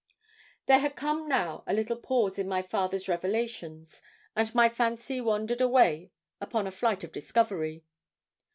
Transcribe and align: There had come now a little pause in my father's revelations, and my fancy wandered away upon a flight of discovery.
There 0.65 0.79
had 0.79 0.95
come 0.95 1.27
now 1.27 1.63
a 1.67 1.75
little 1.75 1.95
pause 1.95 2.39
in 2.39 2.47
my 2.47 2.63
father's 2.63 3.07
revelations, 3.07 4.01
and 4.35 4.51
my 4.55 4.67
fancy 4.67 5.21
wandered 5.21 5.61
away 5.61 6.09
upon 6.39 6.65
a 6.65 6.71
flight 6.71 7.03
of 7.03 7.11
discovery. 7.11 7.83